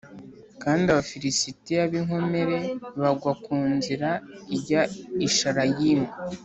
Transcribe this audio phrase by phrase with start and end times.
[0.63, 2.57] kandi Abafilisitiya b’inkomere
[3.01, 4.09] bagwa ku nzira
[4.55, 4.81] ijya
[5.27, 6.09] i Shārayimu